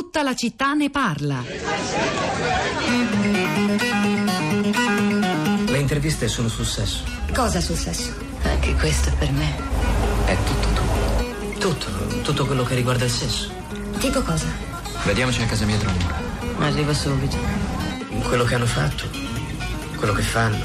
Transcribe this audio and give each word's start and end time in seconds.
Tutta 0.00 0.22
la 0.22 0.36
città 0.36 0.74
ne 0.74 0.90
parla. 0.90 1.42
Le 5.66 5.78
interviste 5.78 6.28
sono 6.28 6.46
sul 6.46 6.66
sesso. 6.66 7.02
Cosa 7.34 7.60
sul 7.60 7.74
sesso? 7.74 8.14
Anche 8.44 8.74
questo 8.74 9.10
per 9.18 9.32
me. 9.32 9.56
È 10.24 10.36
tutto 10.44 10.68
tu. 10.68 11.58
Tutto, 11.58 12.20
tutto 12.22 12.46
quello 12.46 12.62
che 12.62 12.76
riguarda 12.76 13.06
il 13.06 13.10
sesso. 13.10 13.50
Tipo 13.98 14.22
cosa? 14.22 14.46
Vediamoci 15.04 15.42
a 15.42 15.46
casa 15.46 15.64
mia 15.64 15.78
tra 15.78 15.90
un'ora. 15.90 16.20
Arrivo 16.58 16.94
subito. 16.94 17.36
Quello 18.22 18.44
che 18.44 18.54
hanno 18.54 18.66
fatto, 18.66 19.04
quello 19.96 20.12
che 20.12 20.22
fanno, 20.22 20.64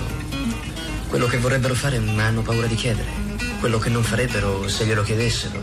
quello 1.08 1.26
che 1.26 1.40
vorrebbero 1.40 1.74
fare 1.74 1.98
ma 1.98 2.26
hanno 2.26 2.44
paura 2.44 2.68
di 2.68 2.76
chiedere, 2.76 3.10
quello 3.60 3.80
che 3.80 3.90
non 3.90 4.04
farebbero 4.04 4.68
se 4.68 4.86
glielo 4.86 5.02
chiedessero, 5.02 5.60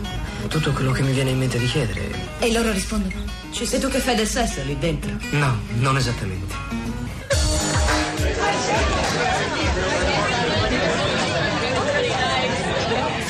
tutto 0.49 0.73
quello 0.73 0.91
che 0.91 1.03
mi 1.03 1.13
viene 1.13 1.29
in 1.29 1.37
mente 1.37 1.57
di 1.57 1.67
chiedere. 1.67 2.37
E 2.39 2.51
loro 2.51 2.73
rispondono? 2.73 3.40
Ci 3.51 3.65
sei 3.65 3.79
tu 3.79 3.89
che 3.89 3.99
fai 3.99 4.15
del 4.15 4.27
sesso 4.27 4.61
lì 4.63 4.77
dentro? 4.77 5.11
No, 5.31 5.59
non 5.79 5.97
esattamente. 5.97 6.80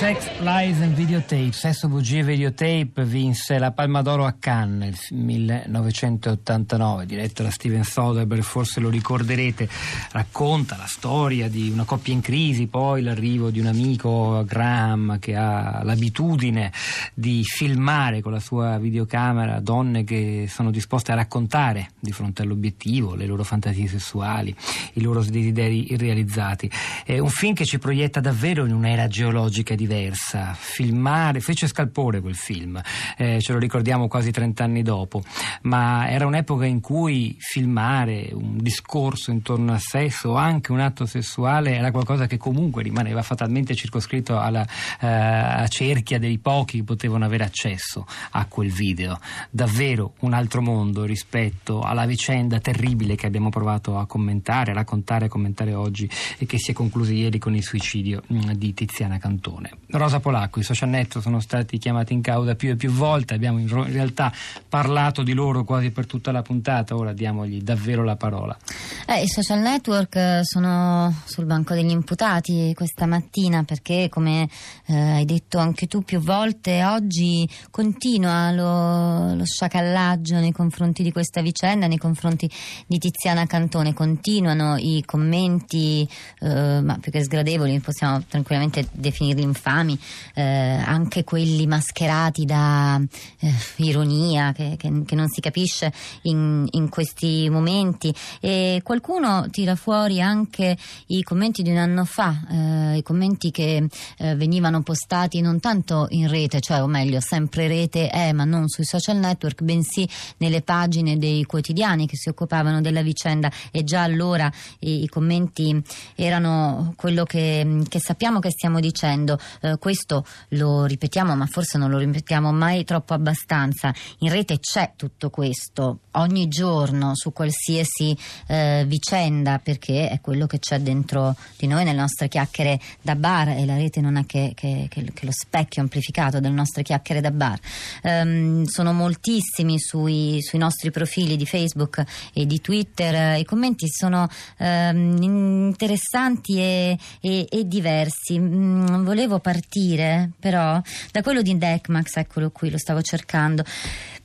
Sex, 0.01 0.39
Lies 0.39 0.81
and 0.81 0.95
Videotape, 0.95 1.51
Sesso, 1.51 1.87
Bugie 1.87 2.21
e 2.21 2.23
Videotape 2.23 3.05
vinse 3.05 3.59
la 3.59 3.71
Palma 3.71 4.01
d'Oro 4.01 4.25
a 4.25 4.31
Cannes 4.31 5.11
nel 5.11 5.63
1989, 5.67 7.05
diretto 7.05 7.43
da 7.43 7.51
Steven 7.51 7.83
Soderbergh, 7.83 8.41
forse 8.41 8.79
lo 8.79 8.89
ricorderete, 8.89 9.69
racconta 10.13 10.75
la 10.75 10.87
storia 10.87 11.47
di 11.49 11.69
una 11.69 11.83
coppia 11.83 12.13
in 12.13 12.21
crisi, 12.21 12.65
poi 12.65 13.03
l'arrivo 13.03 13.51
di 13.51 13.59
un 13.59 13.67
amico 13.67 14.43
Graham 14.43 15.19
che 15.19 15.35
ha 15.35 15.83
l'abitudine 15.83 16.71
di 17.13 17.43
filmare 17.43 18.21
con 18.21 18.31
la 18.31 18.39
sua 18.39 18.79
videocamera 18.79 19.59
donne 19.59 20.03
che 20.03 20.47
sono 20.49 20.71
disposte 20.71 21.11
a 21.11 21.15
raccontare 21.15 21.91
di 21.99 22.11
fronte 22.11 22.41
all'obiettivo 22.41 23.13
le 23.13 23.27
loro 23.27 23.43
fantasie 23.43 23.87
sessuali, 23.87 24.55
i 24.93 25.01
loro 25.01 25.23
desideri 25.23 25.93
irrealizzati. 25.93 26.71
È 27.05 27.19
un 27.19 27.29
film 27.29 27.53
che 27.53 27.65
ci 27.65 27.77
proietta 27.77 28.19
davvero 28.19 28.65
in 28.65 28.73
un'era 28.73 29.07
geologica 29.07 29.75
diversa 29.75 29.89
diversa. 29.91 30.53
Filmare, 30.57 31.41
fece 31.41 31.67
scalpore 31.67 32.21
quel 32.21 32.35
film, 32.35 32.81
eh, 33.17 33.39
ce 33.41 33.51
lo 33.51 33.59
ricordiamo 33.59 34.07
quasi 34.07 34.31
30 34.31 34.63
anni 34.63 34.83
dopo, 34.83 35.21
ma 35.63 36.09
era 36.09 36.25
un'epoca 36.25 36.65
in 36.65 36.79
cui 36.79 37.35
filmare 37.39 38.29
un 38.31 38.57
discorso 38.57 39.31
intorno 39.31 39.73
al 39.73 39.81
sesso 39.81 40.29
o 40.29 40.35
anche 40.35 40.71
un 40.71 40.79
atto 40.79 41.05
sessuale 41.05 41.75
era 41.75 41.91
qualcosa 41.91 42.25
che 42.25 42.37
comunque 42.37 42.83
rimaneva 42.83 43.21
fatalmente 43.21 43.75
circoscritto 43.75 44.39
alla 44.39 44.65
eh, 45.01 45.67
cerchia 45.67 46.19
dei 46.19 46.37
pochi 46.37 46.77
che 46.77 46.83
potevano 46.83 47.25
avere 47.25 47.43
accesso 47.43 48.05
a 48.31 48.45
quel 48.45 48.71
video. 48.71 49.19
Davvero 49.49 50.13
un 50.19 50.33
altro 50.33 50.61
mondo 50.61 51.03
rispetto 51.03 51.81
alla 51.81 52.05
vicenda 52.05 52.59
terribile 52.59 53.15
che 53.15 53.25
abbiamo 53.25 53.49
provato 53.49 53.97
a 53.97 54.05
commentare, 54.05 54.71
a 54.71 54.75
raccontare 54.75 55.25
e 55.25 55.29
commentare 55.29 55.73
oggi 55.73 56.09
e 56.37 56.45
che 56.45 56.57
si 56.57 56.71
è 56.71 56.73
conclusa 56.73 57.11
ieri 57.11 57.39
con 57.39 57.55
il 57.55 57.63
suicidio 57.63 58.23
mm, 58.31 58.51
di 58.51 58.73
Tiziana 58.73 59.17
Cantone. 59.17 59.80
Rosa 59.91 60.19
Polacco, 60.19 60.59
i 60.59 60.63
social 60.63 60.89
network 60.89 61.23
sono 61.23 61.39
stati 61.39 61.77
chiamati 61.77 62.13
in 62.13 62.21
causa 62.21 62.55
più 62.55 62.69
e 62.69 62.75
più 62.75 62.91
volte, 62.91 63.33
abbiamo 63.33 63.59
in 63.59 63.67
realtà 63.91 64.31
parlato 64.67 65.21
di 65.21 65.33
loro 65.33 65.63
quasi 65.63 65.91
per 65.91 66.05
tutta 66.05 66.31
la 66.31 66.41
puntata, 66.41 66.95
ora 66.95 67.11
diamogli 67.11 67.61
davvero 67.61 68.03
la 68.03 68.15
parola. 68.15 68.57
Eh, 69.05 69.23
I 69.23 69.27
social 69.27 69.59
network 69.59 70.15
eh, 70.15 70.39
sono 70.43 71.13
sul 71.25 71.45
banco 71.45 71.73
degli 71.73 71.89
imputati 71.89 72.73
questa 72.73 73.05
mattina 73.05 73.63
perché, 73.63 74.07
come 74.09 74.47
eh, 74.85 74.95
hai 74.95 75.25
detto 75.25 75.57
anche 75.57 75.87
tu 75.87 76.03
più 76.03 76.19
volte, 76.19 76.85
oggi 76.85 77.47
continua 77.69 78.51
lo, 78.51 79.33
lo 79.35 79.45
sciacallaggio 79.45 80.39
nei 80.39 80.53
confronti 80.53 81.03
di 81.03 81.11
questa 81.11 81.41
vicenda, 81.41 81.87
nei 81.87 81.97
confronti 81.97 82.49
di 82.87 82.97
Tiziana 82.97 83.45
Cantone, 83.45 83.93
continuano 83.93 84.77
i 84.77 85.03
commenti, 85.05 86.07
eh, 86.39 86.79
ma 86.81 86.97
più 87.01 87.11
che 87.11 87.23
sgradevoli, 87.23 87.79
possiamo 87.79 88.23
tranquillamente 88.27 88.87
definirli 88.91 89.41
infami 89.41 89.70
infami, 89.71 89.97
eh, 90.33 90.43
anche 90.43 91.23
quelli 91.23 91.65
mascherati 91.65 92.45
da 92.45 93.01
eh, 93.39 93.53
ironia 93.77 94.51
che, 94.51 94.75
che, 94.77 95.03
che, 95.05 95.15
non 95.15 95.29
si 95.29 95.39
capisce 95.39 95.91
in, 96.23 96.67
in, 96.71 96.89
questi 96.89 97.49
momenti. 97.49 98.13
E 98.39 98.81
qualcuno 98.83 99.47
tira 99.49 99.75
fuori 99.75 100.21
anche 100.21 100.77
i 101.07 101.23
commenti 101.23 101.63
di 101.63 101.71
un 101.71 101.77
anno 101.77 102.05
fa, 102.05 102.35
eh, 102.49 102.97
i 102.97 103.03
commenti 103.03 103.51
che 103.51 103.87
eh, 104.17 104.35
venivano 104.35 104.81
postati 104.83 105.41
non 105.41 105.59
tanto 105.59 106.07
in 106.09 106.27
rete, 106.27 106.59
cioè 106.59 106.81
o 106.81 106.87
meglio 106.87 107.19
sempre 107.21 107.67
rete 107.67 108.09
è, 108.09 108.33
ma 108.33 108.43
non 108.43 108.67
sui 108.67 108.85
social 108.85 109.17
network, 109.17 109.61
bensì 109.61 110.07
nelle 110.37 110.61
pagine 110.61 111.17
dei 111.17 111.43
quotidiani 111.45 112.07
che 112.07 112.17
si 112.17 112.29
occupavano 112.29 112.81
della 112.81 113.01
vicenda 113.01 113.51
e 113.71 113.83
già 113.83 114.03
allora 114.03 114.51
i, 114.79 115.03
i 115.03 115.07
commenti 115.07 115.81
erano 116.15 116.93
quello 116.97 117.23
che, 117.23 117.83
che 117.87 117.99
sappiamo 117.99 118.39
che 118.39 118.49
stiamo 118.51 118.79
dicendo 118.81 119.39
eh, 119.61 119.77
questo 119.77 120.25
lo 120.49 120.85
ripetiamo, 120.85 121.35
ma 121.35 121.45
forse 121.45 121.77
non 121.77 121.89
lo 121.89 121.97
ripetiamo 121.97 122.51
mai 122.51 122.83
troppo 122.83 123.13
abbastanza. 123.13 123.93
In 124.19 124.29
rete 124.29 124.59
c'è 124.59 124.93
tutto 124.95 125.29
questo 125.29 125.99
ogni 126.11 126.47
giorno 126.47 127.15
su 127.15 127.31
qualsiasi 127.31 128.17
eh, 128.47 128.83
vicenda, 128.87 129.59
perché 129.59 130.09
è 130.09 130.19
quello 130.21 130.47
che 130.47 130.59
c'è 130.59 130.79
dentro 130.79 131.35
di 131.57 131.67
noi 131.67 131.83
nelle 131.83 131.99
nostre 131.99 132.27
chiacchiere 132.27 132.79
da 133.01 133.15
bar 133.15 133.49
e 133.49 133.65
la 133.65 133.75
rete 133.75 134.01
non 134.01 134.17
è 134.17 134.25
che, 134.25 134.53
che, 134.55 134.87
che, 134.89 135.11
che 135.13 135.25
lo 135.25 135.31
specchio 135.31 135.81
amplificato 135.81 136.39
delle 136.39 136.53
nostre 136.53 136.83
chiacchiere 136.83 137.21
da 137.21 137.31
bar. 137.31 137.59
Um, 138.03 138.65
sono 138.65 138.93
moltissimi 138.93 139.79
sui, 139.79 140.41
sui, 140.41 140.59
nostri 140.59 140.91
profili 140.91 141.35
di 141.37 141.45
Facebook 141.45 142.03
e 142.33 142.45
di 142.45 142.61
Twitter. 142.61 143.37
I 143.37 143.45
commenti 143.45 143.87
sono 143.89 144.27
um, 144.57 145.17
interessanti 145.21 146.59
e, 146.59 146.97
e, 147.19 147.47
e 147.49 147.67
diversi. 147.67 148.39
Mm, 148.39 149.03
volevo 149.03 149.39
partire 149.41 150.31
però 150.39 150.81
da 151.11 151.21
quello 151.21 151.41
di 151.41 151.57
Deckmax, 151.57 152.15
eccolo 152.15 152.51
qui, 152.51 152.69
lo 152.69 152.77
stavo 152.77 153.01
cercando 153.01 153.63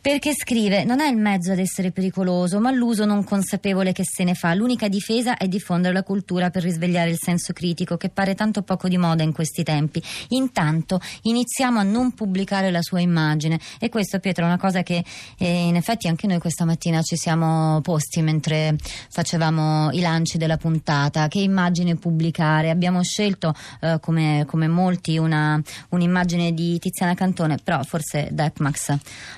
perché 0.06 0.34
scrive: 0.34 0.84
Non 0.84 1.00
è 1.00 1.08
il 1.08 1.16
mezzo 1.16 1.50
ad 1.50 1.58
essere 1.58 1.90
pericoloso, 1.90 2.60
ma 2.60 2.70
l'uso 2.70 3.04
non 3.04 3.24
consapevole 3.24 3.90
che 3.90 4.04
se 4.04 4.22
ne 4.22 4.34
fa. 4.34 4.54
L'unica 4.54 4.86
difesa 4.86 5.36
è 5.36 5.48
diffondere 5.48 5.92
la 5.92 6.04
cultura 6.04 6.48
per 6.50 6.62
risvegliare 6.62 7.10
il 7.10 7.18
senso 7.20 7.52
critico, 7.52 7.96
che 7.96 8.08
pare 8.08 8.36
tanto 8.36 8.62
poco 8.62 8.86
di 8.86 8.98
moda 8.98 9.24
in 9.24 9.32
questi 9.32 9.64
tempi. 9.64 10.00
Intanto 10.28 11.00
iniziamo 11.22 11.80
a 11.80 11.82
non 11.82 12.12
pubblicare 12.12 12.70
la 12.70 12.82
sua 12.82 13.00
immagine. 13.00 13.58
E 13.80 13.88
questo, 13.88 14.20
Pietro, 14.20 14.44
è 14.44 14.46
una 14.46 14.58
cosa 14.58 14.84
che 14.84 15.04
eh, 15.38 15.66
in 15.66 15.74
effetti 15.74 16.06
anche 16.06 16.28
noi 16.28 16.38
questa 16.38 16.64
mattina 16.64 17.02
ci 17.02 17.16
siamo 17.16 17.80
posti 17.80 18.22
mentre 18.22 18.76
facevamo 19.10 19.90
i 19.90 19.98
lanci 19.98 20.38
della 20.38 20.56
puntata. 20.56 21.26
Che 21.26 21.40
immagine 21.40 21.96
pubblicare? 21.96 22.70
Abbiamo 22.70 23.02
scelto, 23.02 23.52
eh, 23.80 23.98
come, 24.00 24.44
come, 24.46 24.68
molti, 24.68 25.18
una, 25.18 25.60
un'immagine 25.88 26.54
di 26.54 26.78
Tiziana 26.78 27.14
Cantone, 27.14 27.58
però 27.60 27.82
forse 27.82 28.28
Deckmax 28.30 28.96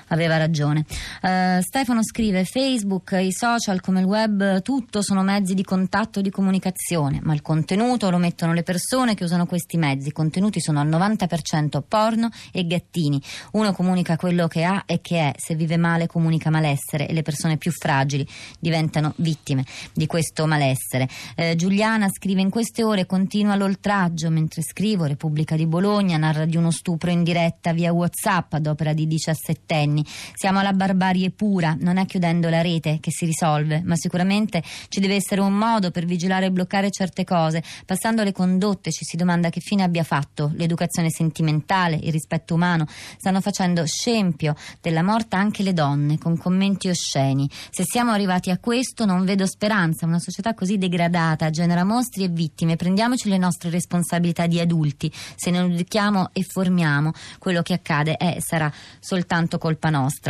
aveva 0.09 0.37
ragione 0.37 0.57
ragione. 0.59 0.85
Uh, 1.21 1.61
Stefano 1.61 2.03
scrive: 2.03 2.43
Facebook, 2.43 3.17
i 3.19 3.31
social 3.31 3.79
come 3.79 4.01
il 4.01 4.05
web, 4.05 4.61
tutto 4.61 5.01
sono 5.01 5.23
mezzi 5.23 5.53
di 5.53 5.63
contatto 5.63 6.19
e 6.19 6.21
di 6.21 6.29
comunicazione, 6.29 7.19
ma 7.23 7.33
il 7.33 7.41
contenuto 7.41 8.09
lo 8.09 8.17
mettono 8.17 8.53
le 8.53 8.63
persone 8.63 9.15
che 9.15 9.23
usano 9.23 9.45
questi 9.45 9.77
mezzi. 9.77 10.09
I 10.09 10.11
contenuti 10.11 10.59
sono 10.59 10.81
al 10.81 10.89
90% 10.89 11.81
porno 11.87 12.29
e 12.51 12.67
gattini. 12.67 13.21
Uno 13.53 13.71
comunica 13.71 14.17
quello 14.17 14.47
che 14.47 14.63
ha 14.63 14.83
e 14.85 14.99
che 15.01 15.19
è, 15.19 15.33
se 15.37 15.55
vive 15.55 15.77
male 15.77 16.07
comunica 16.07 16.49
malessere 16.49 17.07
e 17.07 17.13
le 17.13 17.21
persone 17.21 17.57
più 17.57 17.71
fragili 17.71 18.27
diventano 18.59 19.13
vittime 19.17 19.63
di 19.93 20.05
questo 20.05 20.45
malessere. 20.45 21.07
Uh, 21.35 21.55
Giuliana 21.55 22.09
scrive: 22.09 22.41
In 22.41 22.49
queste 22.49 22.83
ore 22.83 23.05
continua 23.05 23.55
l'oltraggio 23.55 24.29
mentre 24.29 24.61
scrivo. 24.61 25.05
Repubblica 25.05 25.55
di 25.55 25.65
Bologna 25.65 26.17
narra 26.17 26.45
di 26.45 26.57
uno 26.57 26.71
stupro 26.71 27.09
in 27.09 27.23
diretta 27.23 27.71
via 27.73 27.93
WhatsApp 27.93 28.53
ad 28.53 28.67
opera 28.67 28.93
di 28.93 29.07
diciassettenni. 29.07 30.03
Siamo 30.39 30.59
alla 30.59 30.71
barbarie 30.71 31.31
pura, 31.31 31.75
non 31.77 31.97
è 31.97 32.05
chiudendo 32.05 32.47
la 32.47 32.61
rete 32.61 32.99
che 33.01 33.11
si 33.11 33.25
risolve, 33.25 33.81
ma 33.83 33.97
sicuramente 33.97 34.63
ci 34.87 35.01
deve 35.01 35.15
essere 35.15 35.41
un 35.41 35.51
modo 35.51 35.91
per 35.91 36.05
vigilare 36.05 36.45
e 36.45 36.49
bloccare 36.49 36.91
certe 36.91 37.25
cose. 37.25 37.61
Passando 37.85 38.23
le 38.23 38.31
condotte 38.31 38.89
ci 38.89 39.03
si 39.03 39.17
domanda 39.17 39.49
che 39.49 39.59
fine 39.59 39.83
abbia 39.83 40.05
fatto 40.05 40.53
l'educazione 40.55 41.09
sentimentale, 41.09 41.99
il 42.01 42.13
rispetto 42.13 42.53
umano. 42.53 42.85
Stanno 43.17 43.41
facendo 43.41 43.85
scempio 43.85 44.55
della 44.79 45.03
morta 45.03 45.35
anche 45.35 45.61
le 45.61 45.73
donne 45.73 46.17
con 46.17 46.37
commenti 46.37 46.87
osceni. 46.87 47.49
Se 47.69 47.83
siamo 47.83 48.11
arrivati 48.11 48.49
a 48.49 48.59
questo 48.59 49.03
non 49.03 49.25
vedo 49.25 49.45
speranza. 49.45 50.05
Una 50.05 50.19
società 50.19 50.53
così 50.53 50.77
degradata 50.77 51.49
genera 51.49 51.83
mostri 51.83 52.23
e 52.23 52.29
vittime. 52.29 52.77
Prendiamoci 52.77 53.27
le 53.27 53.37
nostre 53.37 53.71
responsabilità 53.71 54.47
di 54.47 54.61
adulti. 54.61 55.11
Se 55.35 55.51
non 55.51 55.69
educhiamo 55.69 56.29
e 56.31 56.43
formiamo, 56.43 57.11
quello 57.39 57.61
che 57.61 57.73
accade 57.73 58.15
è 58.15 58.37
sarà 58.39 58.71
soltanto 59.01 59.57
colpa 59.57 59.89
nostra 59.89 60.27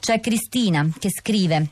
C'è 0.00 0.20
Cristina 0.20 0.88
che 0.98 1.10
scrive 1.10 1.68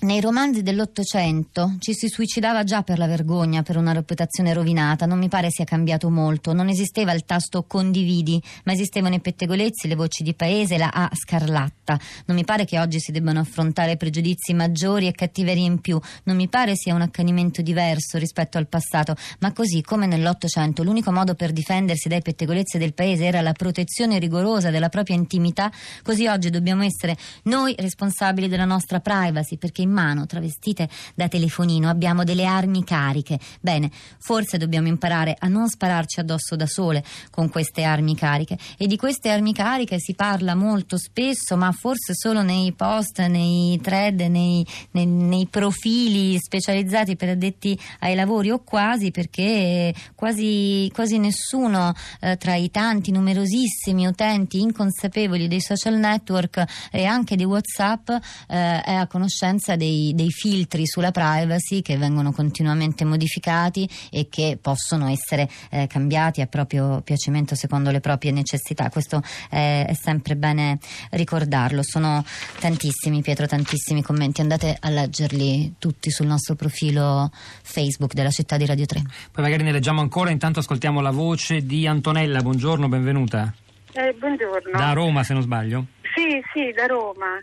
nei 0.00 0.20
romanzi 0.20 0.62
dell'Ottocento 0.62 1.74
ci 1.80 1.92
si 1.92 2.08
suicidava 2.08 2.62
già 2.62 2.82
per 2.82 2.98
la 2.98 3.06
vergogna, 3.06 3.62
per 3.62 3.76
una 3.76 3.92
reputazione 3.92 4.52
rovinata, 4.52 5.06
non 5.06 5.18
mi 5.18 5.28
pare 5.28 5.50
sia 5.50 5.64
cambiato 5.64 6.08
molto, 6.08 6.52
non 6.52 6.68
esisteva 6.68 7.12
il 7.12 7.24
tasto 7.24 7.64
condividi, 7.64 8.40
ma 8.64 8.72
esistevano 8.72 9.16
i 9.16 9.20
pettegolezzi, 9.20 9.88
le 9.88 9.96
voci 9.96 10.22
di 10.22 10.34
paese, 10.34 10.78
la 10.78 10.90
A 10.92 11.10
scarlatta. 11.12 11.98
Non 12.26 12.36
mi 12.36 12.44
pare 12.44 12.64
che 12.64 12.78
oggi 12.78 13.00
si 13.00 13.10
debbano 13.10 13.40
affrontare 13.40 13.96
pregiudizi 13.96 14.54
maggiori 14.54 15.08
e 15.08 15.12
cattiverie 15.12 15.64
in 15.64 15.80
più, 15.80 15.98
non 16.24 16.36
mi 16.36 16.48
pare 16.48 16.76
sia 16.76 16.94
un 16.94 17.00
accanimento 17.00 17.60
diverso 17.62 18.18
rispetto 18.18 18.56
al 18.58 18.68
passato, 18.68 19.16
ma 19.40 19.52
così 19.52 19.82
come 19.82 20.06
nell'Ottocento 20.06 20.84
l'unico 20.84 21.10
modo 21.10 21.34
per 21.34 21.50
difendersi 21.50 22.08
dai 22.08 22.22
pettegolezzi 22.22 22.78
del 22.78 22.94
paese 22.94 23.24
era 23.24 23.40
la 23.40 23.52
protezione 23.52 24.20
rigorosa 24.20 24.70
della 24.70 24.90
propria 24.90 25.16
intimità, 25.16 25.72
così 26.02 26.26
oggi 26.28 26.50
dobbiamo 26.50 26.84
essere 26.84 27.16
noi 27.44 27.74
responsabili 27.76 28.46
della 28.46 28.64
nostra 28.64 29.00
privacy, 29.00 29.56
perché 29.56 29.86
in 29.88 29.94
mano, 29.94 30.26
travestite 30.26 30.88
da 31.14 31.26
telefonino, 31.26 31.88
abbiamo 31.88 32.22
delle 32.22 32.44
armi 32.44 32.84
cariche. 32.84 33.38
Bene, 33.60 33.90
forse 34.18 34.58
dobbiamo 34.58 34.86
imparare 34.86 35.34
a 35.38 35.48
non 35.48 35.68
spararci 35.68 36.20
addosso 36.20 36.54
da 36.54 36.66
sole 36.66 37.02
con 37.30 37.48
queste 37.48 37.82
armi 37.82 38.14
cariche. 38.14 38.58
E 38.76 38.86
di 38.86 38.96
queste 38.96 39.30
armi 39.30 39.52
cariche 39.52 39.98
si 39.98 40.14
parla 40.14 40.54
molto 40.54 40.98
spesso, 40.98 41.56
ma 41.56 41.72
forse 41.72 42.14
solo 42.14 42.42
nei 42.42 42.72
post, 42.72 43.20
nei 43.20 43.80
thread, 43.80 44.20
nei, 44.20 44.64
nei, 44.92 45.06
nei 45.06 45.46
profili 45.46 46.38
specializzati 46.38 47.16
per 47.16 47.30
addetti 47.30 47.78
ai 48.00 48.14
lavori 48.14 48.50
o 48.50 48.60
quasi, 48.62 49.10
perché 49.10 49.94
quasi, 50.14 50.90
quasi 50.92 51.18
nessuno 51.18 51.94
eh, 52.20 52.36
tra 52.36 52.54
i 52.54 52.70
tanti 52.70 53.10
numerosissimi 53.10 54.06
utenti 54.06 54.60
inconsapevoli 54.60 55.48
dei 55.48 55.60
social 55.60 55.94
network 55.94 56.64
e 56.90 57.04
anche 57.04 57.36
di 57.36 57.44
WhatsApp 57.44 58.08
eh, 58.10 58.80
è 58.82 58.92
a 58.92 59.06
conoscenza 59.06 59.76
dei, 59.78 60.12
dei, 60.14 60.30
filtri 60.30 60.86
sulla 60.86 61.10
privacy 61.10 61.80
che 61.80 61.96
vengono 61.96 62.32
continuamente 62.32 63.06
modificati 63.06 63.88
e 64.10 64.28
che 64.28 64.58
possono 64.60 65.08
essere 65.08 65.48
eh, 65.70 65.86
cambiati 65.86 66.42
a 66.42 66.46
proprio 66.46 67.00
piacimento 67.00 67.54
secondo 67.54 67.90
le 67.90 68.00
proprie 68.00 68.30
necessità. 68.30 68.90
Questo 68.90 69.22
è, 69.48 69.86
è, 69.88 69.94
sempre 69.94 70.36
bene 70.36 70.78
ricordarlo. 71.12 71.82
Sono 71.82 72.22
tantissimi, 72.60 73.22
Pietro, 73.22 73.46
tantissimi 73.46 74.02
commenti. 74.02 74.42
Andate 74.42 74.76
a 74.78 74.90
leggerli 74.90 75.76
tutti 75.78 76.10
sul 76.10 76.26
nostro 76.26 76.54
profilo 76.54 77.30
Facebook 77.32 78.12
della 78.12 78.30
città 78.30 78.58
di 78.58 78.66
Radio 78.66 78.84
3. 78.84 79.02
Poi 79.32 79.44
magari 79.44 79.62
ne 79.62 79.72
leggiamo 79.72 80.02
ancora, 80.02 80.30
intanto 80.30 80.58
ascoltiamo 80.58 81.00
la 81.00 81.10
voce 81.10 81.64
di 81.64 81.86
Antonella. 81.86 82.40
Buongiorno, 82.42 82.88
benvenuta. 82.88 83.54
Eh, 83.92 84.14
buongiorno. 84.18 84.78
Da 84.78 84.92
Roma, 84.92 85.22
se 85.22 85.32
non 85.32 85.42
sbaglio. 85.42 85.86
Sì, 86.14 86.42
sì, 86.52 86.72
da 86.72 86.86
Roma. 86.86 87.40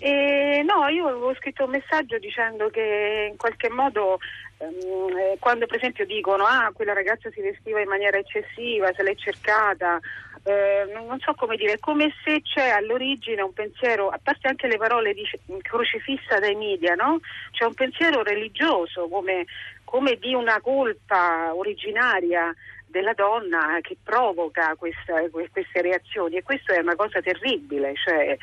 E 0.00 0.62
no, 0.64 0.86
io 0.88 1.08
avevo 1.08 1.34
scritto 1.34 1.64
un 1.64 1.70
messaggio 1.70 2.18
dicendo 2.18 2.70
che 2.70 3.28
in 3.30 3.36
qualche 3.36 3.68
modo 3.68 4.18
ehm, 4.58 5.38
quando 5.40 5.66
per 5.66 5.78
esempio 5.78 6.06
dicono 6.06 6.44
ah 6.44 6.70
quella 6.72 6.92
ragazza 6.92 7.30
si 7.30 7.40
vestiva 7.40 7.80
in 7.80 7.88
maniera 7.88 8.16
eccessiva, 8.16 8.92
se 8.94 9.02
l'è 9.02 9.14
cercata, 9.16 9.98
eh, 10.44 10.88
non 10.92 11.18
so 11.18 11.34
come 11.34 11.56
dire, 11.56 11.78
come 11.80 12.12
se 12.24 12.42
c'è 12.42 12.68
all'origine 12.68 13.42
un 13.42 13.52
pensiero, 13.52 14.08
a 14.08 14.20
parte 14.22 14.48
anche 14.48 14.68
le 14.68 14.76
parole 14.76 15.12
di 15.14 15.28
crocifissa 15.62 16.38
dai 16.38 16.54
media, 16.54 16.94
no? 16.94 17.18
C'è 17.50 17.64
un 17.64 17.74
pensiero 17.74 18.22
religioso 18.22 19.08
come, 19.08 19.46
come 19.84 20.16
di 20.16 20.32
una 20.32 20.60
colpa 20.60 21.52
originaria 21.54 22.54
della 22.88 23.12
donna 23.12 23.78
che 23.80 23.96
provoca 24.02 24.74
questa, 24.76 25.22
queste 25.30 25.80
reazioni. 25.80 26.36
E 26.36 26.42
questo 26.42 26.72
è 26.72 26.78
una 26.78 26.96
cosa 26.96 27.20
terribile, 27.20 27.94
cioè 27.94 28.36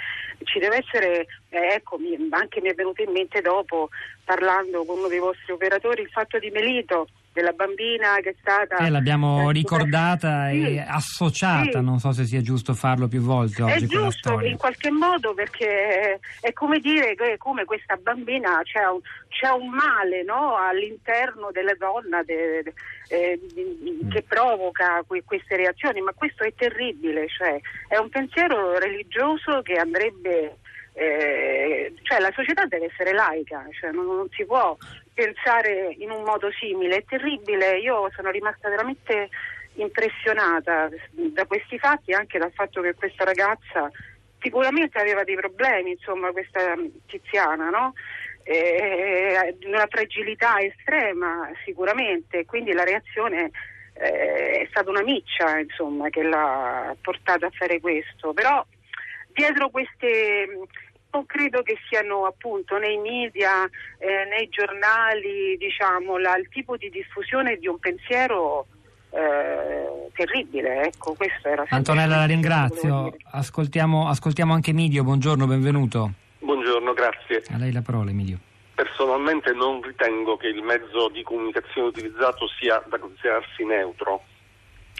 ci 0.43 0.59
deve 0.59 0.77
essere, 0.77 1.27
eh, 1.49 1.73
ecco, 1.75 1.97
anche 2.29 2.61
mi 2.61 2.69
è 2.69 2.73
venuto 2.73 3.01
in 3.01 3.11
mente 3.11 3.41
dopo 3.41 3.89
parlando 4.23 4.85
con 4.85 4.99
uno 4.99 5.07
dei 5.07 5.19
vostri 5.19 5.51
operatori 5.51 6.01
il 6.01 6.09
fatto 6.09 6.39
di 6.39 6.49
Melito 6.49 7.07
della 7.35 7.51
bambina 7.51 8.15
che 8.21 8.29
è 8.29 8.35
stata... 8.39 8.77
Eh, 8.77 8.89
l'abbiamo 8.89 9.49
eh, 9.49 9.53
ricordata 9.53 10.47
sì, 10.49 10.75
e 10.75 10.79
associata, 10.79 11.79
sì. 11.79 11.83
non 11.83 11.99
so 11.99 12.13
se 12.13 12.23
sia 12.23 12.41
giusto 12.41 12.73
farlo 12.73 13.09
più 13.09 13.19
volte 13.19 13.61
oggi. 13.61 13.83
È 13.83 13.87
giusto 13.87 14.39
in 14.39 14.55
qualche 14.55 14.89
modo 14.89 15.33
perché 15.33 16.21
è 16.39 16.53
come 16.53 16.79
dire 16.79 17.13
che 17.15 17.35
come 17.37 17.65
questa 17.65 17.97
bambina 17.97 18.61
c'è 18.63 18.85
un, 18.85 19.01
c'è 19.27 19.49
un 19.49 19.67
male 19.67 20.23
no? 20.23 20.55
all'interno 20.55 21.49
della 21.51 21.75
donna 21.77 22.23
de, 22.23 22.63
de, 22.63 22.73
eh, 23.09 23.37
mm. 23.37 24.09
che 24.09 24.23
provoca 24.23 25.03
que, 25.05 25.21
queste 25.25 25.57
reazioni, 25.57 25.99
ma 25.99 26.13
questo 26.13 26.45
è 26.45 26.53
terribile, 26.55 27.27
cioè, 27.27 27.59
è 27.89 27.97
un 27.97 28.07
pensiero 28.07 28.79
religioso 28.79 29.61
che 29.61 29.73
andrebbe... 29.73 30.59
Eh, 30.97 31.93
cioè 32.03 32.19
la 32.19 32.31
società 32.33 32.65
deve 32.65 32.85
essere 32.85 33.11
laica, 33.11 33.65
cioè 33.77 33.91
non, 33.91 34.05
non 34.05 34.29
si 34.31 34.45
può 34.45 34.77
pensare 35.13 35.93
in 35.99 36.09
un 36.09 36.23
modo 36.23 36.49
simile. 36.51 36.97
È 36.97 37.03
terribile, 37.05 37.79
io 37.79 38.09
sono 38.15 38.31
rimasta 38.31 38.69
veramente 38.69 39.29
impressionata 39.75 40.89
da 41.11 41.45
questi 41.45 41.77
fatti 41.77 42.13
anche 42.13 42.39
dal 42.39 42.53
fatto 42.53 42.81
che 42.81 42.93
questa 42.93 43.25
ragazza 43.25 43.91
sicuramente 44.39 44.97
aveva 44.97 45.23
dei 45.23 45.35
problemi, 45.35 45.91
insomma, 45.91 46.31
questa 46.31 46.75
tiziana, 47.07 47.69
no? 47.69 47.93
Eh, 48.43 49.57
una 49.65 49.87
fragilità 49.89 50.59
estrema 50.59 51.49
sicuramente, 51.65 52.45
quindi 52.45 52.71
la 52.71 52.83
reazione 52.83 53.49
eh, 53.95 54.61
è 54.61 54.67
stata 54.69 54.91
una 54.91 55.01
miccia 55.01 55.57
insomma, 55.57 56.09
che 56.09 56.21
l'ha 56.21 56.95
portata 57.01 57.47
a 57.47 57.51
fare 57.51 57.79
questo, 57.79 58.33
però 58.33 58.63
dietro 59.35 59.69
queste 59.69 60.47
non 61.11 61.25
credo 61.25 61.61
che 61.61 61.77
siano 61.87 62.25
appunto 62.25 62.77
nei 62.77 62.97
media, 62.97 63.63
eh, 63.99 64.25
nei 64.29 64.49
giornali, 64.49 65.55
diciamo, 65.57 66.17
la, 66.17 66.35
il 66.35 66.49
tipo 66.49 66.75
di 66.75 66.89
diffusione 66.89 67.57
di 67.57 67.67
un 67.67 67.79
pensiero 67.79 68.67
eh, 69.11 70.11
terribile. 70.13 70.83
Ecco, 70.87 71.13
questo 71.13 71.47
era 71.47 71.63
Antonella, 71.69 72.17
la 72.17 72.25
ringrazio. 72.25 73.15
Ascoltiamo, 73.31 74.09
ascoltiamo 74.09 74.53
anche 74.53 74.73
Midio, 74.73 75.03
buongiorno, 75.03 75.45
benvenuto. 75.47 76.11
Buongiorno, 76.39 76.93
grazie. 76.93 77.43
A 77.51 77.57
lei 77.57 77.71
la 77.71 77.81
parola, 77.81 78.09
Emilio. 78.09 78.37
Personalmente 78.75 79.53
non 79.53 79.81
ritengo 79.81 80.35
che 80.35 80.47
il 80.47 80.61
mezzo 80.61 81.07
di 81.07 81.23
comunicazione 81.23 81.87
utilizzato 81.87 82.45
sia 82.59 82.83
da 82.89 82.99
considerarsi 82.99 83.63
neutro 83.63 84.21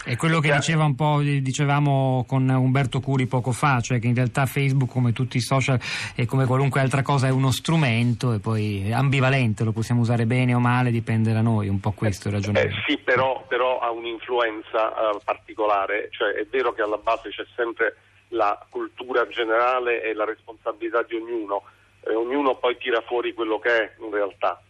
è 0.06 0.16
quello 0.18 0.40
che 0.40 0.54
diceva 0.54 0.84
un 0.84 0.96
po', 0.96 1.20
dicevamo 1.20 2.26
con 2.28 2.48
Umberto 2.48 3.00
Curi 3.00 3.26
poco 3.26 3.52
fa, 3.52 3.82
cioè 3.82 4.00
che 4.00 4.06
in 4.06 4.14
realtà 4.14 4.46
Facebook, 4.46 4.92
come 4.92 5.14
tutti 5.14 5.38
i 5.38 5.42
social 5.42 5.80
e 6.16 6.28
come 6.28 6.46
qualunque 6.46 6.80
altra 6.80 7.02
cosa, 7.02 7.26
è 7.26 7.32
uno 7.32 7.50
strumento 7.50 8.32
e 8.32 8.40
poi 8.40 8.94
ambivalente, 8.94 9.64
lo 9.64 9.72
possiamo 9.72 10.02
usare 10.02 10.28
bene 10.28 10.54
o 10.54 10.60
male, 10.60 10.92
dipende 10.92 11.34
da 11.34 11.42
noi, 11.42 11.70
un 11.70 11.80
po' 11.80 11.92
questo 11.92 12.28
il 12.28 12.36
ragionamento. 12.36 12.78
Eh, 12.78 12.84
sì, 12.86 12.98
però, 13.00 13.44
però, 13.48 13.80
ha 13.80 13.90
un'influenza 13.90 14.90
uh, 14.90 15.20
particolare, 15.24 16.10
cioè 16.12 16.34
è 16.34 16.46
vero 16.52 16.72
che 16.74 16.84
alla 16.84 16.98
base 16.98 17.30
c'è 17.30 17.46
sempre 17.56 17.98
la 18.30 18.64
cultura 18.70 19.28
generale 19.28 20.04
e 20.04 20.14
la 20.14 20.26
responsabilità 20.26 21.02
di 21.02 21.16
ognuno, 21.16 21.64
eh, 22.06 22.14
ognuno 22.14 22.56
poi 22.58 22.78
tira 22.78 23.02
fuori 23.02 23.34
quello 23.34 23.58
che 23.58 23.70
è 23.70 23.92
in 24.00 24.12
realtà. 24.12 24.62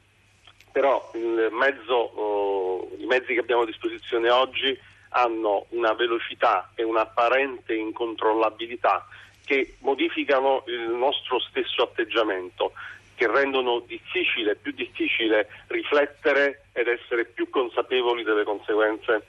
Però 0.72 1.12
mezzo, 1.52 2.20
uh, 2.20 2.98
i 3.02 3.06
mezzi 3.06 3.34
che 3.34 3.40
abbiamo 3.40 3.64
a 3.64 3.66
disposizione 3.66 4.30
oggi 4.30 4.78
hanno 5.16 5.66
una 5.70 5.94
velocità 5.94 6.72
e 6.76 6.84
un'apparente 6.84 7.74
incontrollabilità 7.74 9.08
che 9.46 9.76
modificano 9.80 10.64
il 10.68 10.90
nostro 10.90 11.40
stesso 11.40 11.84
atteggiamento, 11.84 12.74
che 13.16 13.28
rendono 13.28 13.80
difficile, 13.80 14.56
più 14.56 14.74
difficile 14.74 15.48
riflettere 15.68 16.66
ed 16.74 16.88
essere 16.88 17.24
più 17.26 17.50
consapevoli 17.50 18.24
delle 18.24 18.44
conseguenze 18.44 19.28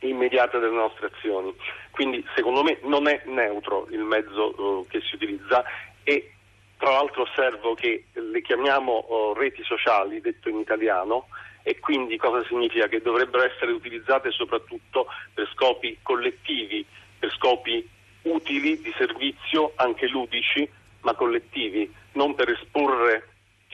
immediate 0.00 0.58
delle 0.58 0.74
nostre 0.74 1.10
azioni. 1.14 1.54
Quindi 1.90 2.22
secondo 2.34 2.62
me 2.62 2.78
non 2.82 3.08
è 3.08 3.22
neutro 3.24 3.86
il 3.90 4.02
mezzo 4.02 4.60
uh, 4.60 4.86
che 4.88 5.00
si 5.00 5.14
utilizza 5.14 5.64
e 6.02 6.32
tra 6.76 6.90
l'altro 6.90 7.22
osservo 7.22 7.72
che 7.72 8.06
le 8.12 8.42
chiamiamo 8.42 9.06
uh, 9.08 9.32
reti 9.32 9.62
sociali, 9.62 10.20
detto 10.20 10.50
in 10.50 10.58
italiano, 10.58 11.28
e 11.66 11.80
quindi 11.80 12.18
cosa 12.18 12.44
significa? 12.46 12.86
Che 12.86 13.00
dovrebbero 13.00 13.42
essere 13.42 13.72
utilizzate 13.72 14.30
soprattutto 14.30 15.06
per 15.32 15.50
scopi 15.54 15.98
collettivi, 16.02 16.84
per 17.18 17.32
scopi 17.32 17.88
utili, 18.22 18.80
di 18.80 18.92
servizio, 18.96 19.72
anche 19.76 20.06
ludici, 20.08 20.68
ma 21.00 21.14
collettivi, 21.14 21.90
non 22.12 22.34
per 22.34 22.50
esporre 22.50 23.28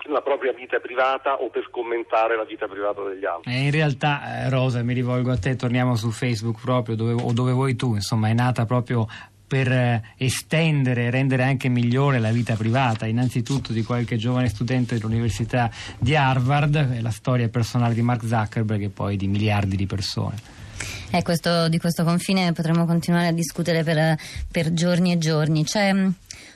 la 0.05 0.23
propria 0.23 0.53
vita 0.53 0.79
privata 0.79 1.35
o 1.35 1.51
per 1.51 1.69
commentare 1.71 2.37
la 2.37 2.45
vita 2.45 2.67
privata 2.69 3.03
degli 3.03 3.25
altri. 3.25 3.65
in 3.65 3.71
realtà, 3.71 4.45
eh, 4.45 4.49
Rosa, 4.49 4.83
mi 4.83 4.95
rivolgo 4.95 5.33
a 5.33 5.37
te, 5.37 5.57
torniamo 5.57 5.97
su 5.97 6.11
Facebook 6.11 6.61
proprio, 6.61 6.95
dove, 6.95 7.13
o 7.13 7.33
dove 7.33 7.53
vuoi 7.53 7.75
tu, 7.75 7.95
insomma, 7.95 8.29
è 8.29 8.33
nata 8.33 8.65
proprio 8.65 9.07
per 9.51 9.73
eh, 9.73 10.03
estendere 10.17 11.07
e 11.07 11.11
rendere 11.11 11.43
anche 11.43 11.69
migliore 11.69 12.21
la 12.21 12.31
vita 12.31 12.55
privata, 12.55 13.07
innanzitutto 13.07 13.73
di 13.73 13.83
qualche 13.83 14.17
giovane 14.17 14.49
studente 14.49 14.95
dell'Università 14.95 15.69
di 15.99 16.15
Harvard, 16.15 17.01
la 17.01 17.11
storia 17.11 17.49
personale 17.49 17.95
di 17.95 18.01
Mark 18.01 18.25
Zuckerberg 18.25 18.83
e 18.83 18.89
poi 18.91 19.17
di 19.17 19.27
miliardi 19.27 19.75
di 19.75 19.87
persone. 19.87 20.37
Eh, 21.11 21.23
questo, 21.23 21.69
di 21.69 21.79
questo 21.79 22.05
confine 22.05 22.53
potremmo 22.53 22.87
continuare 22.87 23.27
a 23.27 23.33
discutere 23.33 23.83
per, 23.83 24.17
per 24.49 24.73
giorni 24.73 25.11
e 25.11 25.19
giorni. 25.19 25.65
C'è 25.65 25.93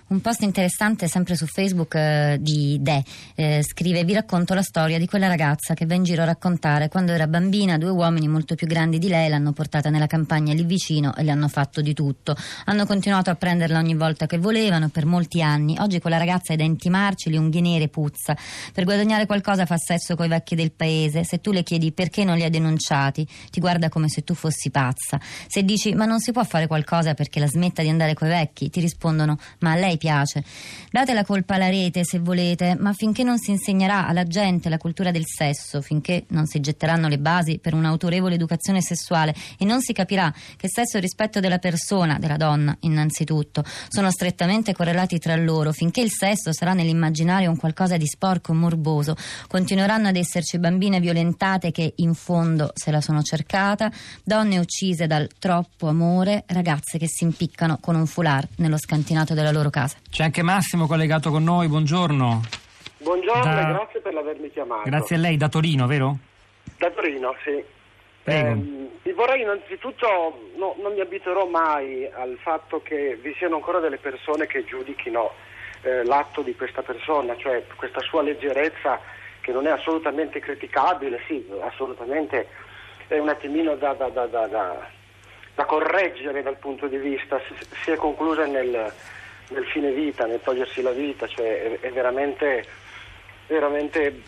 un 0.09 0.21
post 0.21 0.43
interessante 0.43 1.09
sempre 1.09 1.35
su 1.35 1.47
Facebook 1.47 1.95
eh, 1.95 2.37
di 2.41 2.79
De. 2.81 3.03
Eh, 3.35 3.63
scrive: 3.63 4.05
Vi 4.05 4.13
racconto 4.13 4.53
la 4.53 4.63
storia 4.63 4.99
di 4.99 5.07
quella 5.07 5.29
ragazza 5.29 5.75
che 5.75 5.87
va 5.87 5.95
in 5.95 6.03
giro 6.03 6.23
a 6.23 6.27
raccontare 6.27 6.89
quando 6.89 7.13
era 7.13 7.27
bambina. 7.27 7.79
Due 7.79 7.89
uomini 7.89 8.29
molto 8.29 8.55
più 8.55 8.67
grandi 8.67 8.99
di 8.99 9.09
lei 9.09 9.29
l'hanno 9.29 9.53
portata 9.53 9.89
nella 9.89 10.07
campagna 10.07 10.53
lì 10.53 10.65
vicino 10.65 11.15
e 11.17 11.23
le 11.23 11.31
hanno 11.31 11.49
fatto 11.49 11.81
di 11.81 11.95
tutto. 11.95 12.37
Hanno 12.67 12.85
continuato 12.85 13.31
a 13.31 13.35
prenderla 13.35 13.79
ogni 13.79 13.95
volta 13.95 14.27
che 14.27 14.39
volevano 14.39 14.91
per 14.91 15.07
molti 15.07 15.43
anni. 15.43 15.77
Oggi 15.79 16.01
quella 16.01 16.19
ragazza 16.19 16.53
ha 16.53 16.55
i 16.55 16.59
denti 16.59 16.91
marci, 16.91 17.31
le 17.31 17.39
unghie 17.39 17.63
nere, 17.63 17.89
puzza. 17.89 18.37
Per 18.73 18.85
guadagnare 18.85 19.25
qualcosa 19.27 19.65
fa 19.65 19.77
sesso 19.79 20.17
coi 20.17 20.29
vecchi 20.29 20.55
del 20.55 20.73
paese. 20.73 21.25
Se 21.25 21.41
tu 21.41 21.51
le 21.51 21.63
chiedi 21.63 21.93
perché 21.93 22.25
non 22.25 22.37
li 22.37 22.45
ha 22.45 22.51
denunciati, 22.51 23.27
ti 23.51 23.59
guarda 23.59 23.89
come 23.89 24.09
se 24.09 24.23
tu 24.23 24.35
fossi 24.35 24.71
pazza. 24.71 25.19
Se 25.47 25.65
dici 25.65 25.95
ma 25.95 26.05
non 26.05 26.21
si 26.21 26.31
può 26.31 26.45
fare 26.45 26.67
qualcosa 26.67 27.15
perché 27.15 27.41
la 27.41 27.49
smetta 27.49 27.83
di 27.83 27.89
andare 27.89 28.15
coi 28.15 28.29
vecchi, 28.29 28.69
ti 28.69 28.81
rispondono 28.81 29.39
ma 29.61 29.75
lei 29.75 29.94
lei 29.95 29.97
piace. 29.97 30.45
Date 30.91 31.15
la 31.15 31.25
colpa 31.25 31.55
alla 31.55 31.69
rete 31.69 32.05
se 32.05 32.19
volete, 32.19 32.77
ma 32.79 32.93
finché 32.93 33.23
non 33.23 33.39
si 33.39 33.51
insegnerà 33.51 34.07
alla 34.07 34.25
gente 34.25 34.69
la 34.69 34.79
cultura 34.79 35.11
del 35.11 35.25
sesso, 35.27 35.81
finché 35.81 36.25
non 36.29 36.47
si 36.47 36.61
getteranno 36.61 37.09
le 37.09 37.19
basi 37.19 37.59
per 37.59 37.75
un'autorevole 37.75 38.35
educazione 38.35 38.81
sessuale 38.81 39.35
e 39.59 39.65
non 39.65 39.81
si 39.81 39.93
capirà 39.93 40.33
che 40.57 40.69
sesso 40.69 40.99
e 40.99 41.01
rispetto 41.01 41.41
della 41.41 41.59
persona, 41.59 42.19
della 42.19 42.37
donna 42.37 42.77
innanzitutto, 42.81 43.65
sono 43.89 44.11
strettamente 44.11 44.73
correlati 44.73 45.19
tra 45.19 45.35
loro, 45.37 45.73
finché 45.73 46.01
il 46.01 46.11
sesso 46.11 46.53
sarà 46.53 46.75
nell'immaginario 46.75 47.51
un 47.51 47.57
qualcosa 47.57 47.97
di 47.97 48.07
sporco 48.07 48.53
e 48.53 48.57
morboso, 48.57 49.17
continueranno 49.49 50.09
ad 50.09 50.17
esserci 50.17 50.59
bambine 50.59 51.01
violentate 51.01 51.71
che 51.71 51.95
in 51.97 52.15
fondo 52.15 52.71
se 52.75 52.91
la 52.91 53.01
sono 53.01 53.23
cercata, 53.23 53.91
donne 54.23 54.59
uccise 54.59 55.07
dal 55.07 55.29
troppo 55.39 55.89
amore, 55.89 56.45
ragazze 56.47 56.99
che 56.99 57.09
si 57.09 57.25
impiccano 57.25 57.79
con 57.81 57.97
un 57.97 58.07
foulard 58.07 58.49
nello 58.57 58.79
scantinato 58.79 59.35
della 59.35 59.51
loro 59.51 59.71
casa 59.71 59.84
casa. 59.85 59.99
C'è 60.11 60.25
anche 60.25 60.43
Massimo 60.43 60.87
collegato 60.87 61.31
con 61.31 61.45
noi, 61.45 61.69
buongiorno. 61.69 62.41
Buongiorno 62.99 63.43
da... 63.45 63.61
e 63.69 63.73
grazie 63.73 64.01
per 64.01 64.17
avermi 64.17 64.51
chiamato. 64.51 64.83
Grazie 64.89 65.17
a 65.17 65.19
lei, 65.19 65.37
da 65.37 65.49
Torino, 65.49 65.87
vero? 65.87 66.17
Da 66.79 66.91
Torino, 66.91 67.35
sì. 67.45 67.63
Prego. 68.23 68.63
Eh, 69.03 69.13
vorrei 69.13 69.43
innanzitutto, 69.43 70.51
no, 70.57 70.75
non 70.81 70.95
mi 70.95 71.01
abituerò 71.01 71.47
mai 71.47 72.11
al 72.11 72.39
fatto 72.41 72.81
che 72.83 73.19
vi 73.23 73.35
siano 73.37 73.57
ancora 73.57 73.81
delle 73.81 73.99
persone 73.99 74.47
che 74.47 74.65
giudichino 74.65 75.31
eh, 75.83 76.05
l'atto 76.05 76.41
di 76.41 76.57
questa 76.57 76.83
persona, 76.83 77.37
cioè 77.37 77.67
questa 77.77 78.01
sua 78.01 78.23
leggerezza 78.23 78.99
che 79.43 79.53
non 79.53 79.67
è 79.67 79.71
assolutamente 79.71 80.41
criticabile, 80.41 81.21
sì, 81.27 81.47
assolutamente 81.61 82.49
è 83.09 83.19
un 83.19 83.29
attimino 83.29 83.77
da, 83.77 83.93
da, 83.93 84.09
da, 84.09 84.27
da 84.27 85.65
correggere 85.67 86.43
dal 86.43 86.57
punto 86.57 86.87
di 86.87 86.97
vista, 86.97 87.39
si, 87.47 87.55
si 87.83 87.91
è 87.91 87.97
conclusa 87.97 88.47
nel, 88.47 88.91
nel 89.55 89.67
fine 89.67 89.93
vita, 89.93 90.27
nel 90.27 90.41
togliersi 90.43 90.83
la 90.83 90.91
vita, 90.91 91.27
cioè 91.27 91.63
è, 91.63 91.81
è 91.81 91.91
veramente, 91.93 92.67
veramente, 93.47 94.23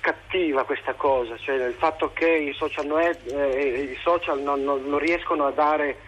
cattiva 0.00 0.64
questa 0.64 0.94
cosa, 0.94 1.36
cioè 1.36 1.56
il 1.66 1.74
fatto 1.74 2.12
che 2.12 2.28
i 2.28 2.54
social, 2.54 2.86
net, 2.86 3.30
eh, 3.32 3.90
i 3.92 3.98
social 4.02 4.40
non, 4.40 4.62
non, 4.62 4.88
non, 4.88 4.98
riescono 4.98 5.46
a 5.46 5.50
dare, 5.50 5.98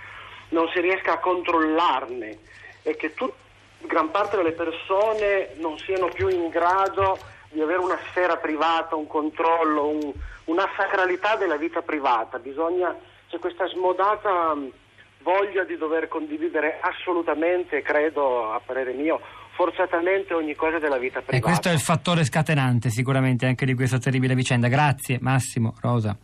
non 0.51 0.69
si 0.73 0.81
riesca 0.81 1.15
a 1.15 1.19
controllarne 1.19 2.39
e 2.83 2.97
che 2.97 3.13
tut, 3.15 3.33
gran 3.79 4.11
parte 4.11 4.37
delle 4.37 4.53
persone 4.53 5.51
non 5.57 5.77
siano 5.79 6.09
più 6.09 6.29
in 6.29 6.49
grado 6.49 7.19
di 7.51 7.61
avere 7.61 7.81
una 7.81 7.99
sfera 8.09 8.37
privata, 8.37 8.95
un 8.95 9.07
controllo, 9.07 9.89
un, 9.89 10.13
una 10.45 10.69
sacralità 10.77 11.37
della 11.37 11.57
vita 11.57 11.83
privata, 11.83 12.39
bisogna, 12.39 12.97
c'è 13.29 13.39
questa 13.39 13.67
smodata 13.67 14.57
voglia 15.23 15.65
di 15.65 15.77
dover 15.77 16.09
condividere 16.09 16.79
assolutamente, 16.81 17.83
credo, 17.83 18.53
a 18.53 18.61
parere 18.61 18.93
mio, 18.93 19.21
forzatamente 19.61 20.33
ogni 20.33 20.55
cosa 20.55 20.79
della 20.79 20.97
vita 20.97 21.21
privata. 21.21 21.37
E 21.37 21.41
questo 21.41 21.69
è 21.69 21.73
il 21.73 21.81
fattore 21.81 22.25
scatenante 22.25 22.89
sicuramente 22.89 23.45
anche 23.45 23.67
di 23.67 23.75
questa 23.75 23.99
terribile 23.99 24.35
vicenda. 24.35 24.69
Grazie 24.69 25.19
Massimo, 25.21 25.75
Rosa. 25.81 26.17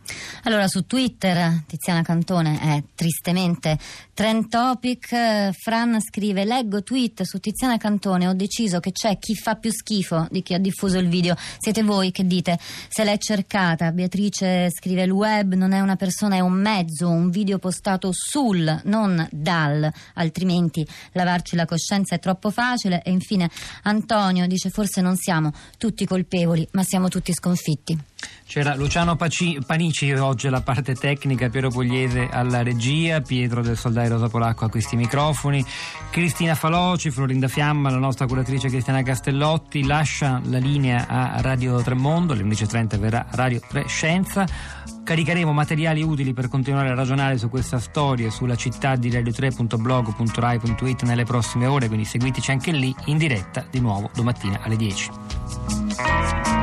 Allora 0.45 0.67
su 0.67 0.87
Twitter 0.87 1.61
Tiziana 1.67 2.01
Cantone 2.01 2.59
è 2.59 2.83
tristemente 2.95 3.77
trend 4.15 4.49
topic. 4.49 5.51
Fran 5.51 6.01
scrive 6.01 6.45
leggo 6.45 6.81
tweet 6.81 7.21
su 7.21 7.37
Tiziana 7.37 7.77
Cantone, 7.77 8.27
ho 8.27 8.33
deciso 8.33 8.79
che 8.79 8.91
c'è 8.91 9.19
chi 9.19 9.35
fa 9.35 9.53
più 9.53 9.71
schifo 9.71 10.27
di 10.31 10.41
chi 10.41 10.55
ha 10.55 10.59
diffuso 10.59 10.97
il 10.97 11.07
video. 11.07 11.35
Siete 11.37 11.83
voi 11.83 12.09
che 12.09 12.25
dite 12.25 12.57
se 12.59 13.03
l'è 13.03 13.19
cercata. 13.19 13.91
Beatrice 13.91 14.71
scrive 14.71 15.03
il 15.03 15.11
web 15.11 15.53
non 15.53 15.73
è 15.73 15.79
una 15.79 15.95
persona, 15.95 16.37
è 16.37 16.39
un 16.39 16.53
mezzo, 16.53 17.07
un 17.07 17.29
video 17.29 17.59
postato 17.59 18.09
sul, 18.11 18.81
non 18.85 19.27
dal, 19.31 19.87
altrimenti 20.15 20.83
lavarci 21.11 21.55
la 21.55 21.65
coscienza 21.65 22.15
è 22.15 22.19
troppo 22.19 22.49
facile 22.49 23.03
e 23.03 23.11
infine 23.11 23.25
infine 23.27 23.49
Antonio 23.83 24.47
dice 24.47 24.69
forse 24.69 25.01
non 25.01 25.17
siamo 25.17 25.51
tutti 25.77 26.05
colpevoli, 26.05 26.65
ma 26.71 26.83
siamo 26.83 27.09
tutti 27.09 27.33
sconfitti. 27.33 27.97
C'era 28.47 28.75
Luciano 28.75 29.15
Paci- 29.15 29.59
Panici 29.65 30.11
oggi 30.13 30.47
alla 30.47 30.61
parte 30.61 30.95
tecnica, 30.95 31.49
Piero 31.49 31.69
Pugliese 31.69 32.29
alla 32.31 32.63
regia, 32.63 33.19
Pietro 33.21 33.61
del 33.61 33.77
Soldai 33.77 34.07
Rosa 34.07 34.29
Polacco 34.29 34.65
a 34.65 34.69
questi 34.69 34.95
microfoni, 34.95 35.63
Cristina 36.09 36.55
Faloci, 36.55 37.11
Florinda 37.11 37.49
Fiamma, 37.49 37.89
la 37.89 37.97
nostra 37.97 38.25
curatrice 38.25 38.69
Cristiana 38.69 39.03
Castellotti, 39.03 39.85
lascia 39.85 40.41
la 40.45 40.57
linea 40.59 41.07
a 41.07 41.41
Radio 41.41 41.81
Tremondo, 41.81 42.33
alle 42.33 42.43
11.30 42.43 42.97
verrà 42.97 43.27
Radio 43.31 43.59
3 43.67 43.85
Scienza. 43.87 44.45
Caricheremo 45.03 45.53
materiali 45.53 46.01
utili 46.01 46.33
per 46.33 46.47
continuare 46.47 46.89
a 46.89 46.95
ragionare 46.95 47.37
su 47.37 47.49
questa 47.49 47.79
storia 47.79 48.29
sulla 48.29 48.55
città 48.55 48.95
di 48.95 49.09
radio3.blog.rai.it 49.09 51.03
nelle 51.03 51.23
prossime 51.23 51.65
ore, 51.65 51.87
quindi 51.87 52.05
seguiteci 52.05 52.51
anche 52.51 52.71
lì 52.71 52.95
in 53.05 53.17
diretta 53.17 53.65
di 53.69 53.79
nuovo 53.79 54.09
domattina 54.13 54.61
alle 54.63 54.75
10. 54.75 56.56